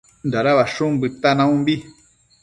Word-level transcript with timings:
Dada 0.31 0.51
ushu 0.61 0.85
bëtan 1.01 1.35
naumbi 1.37 1.75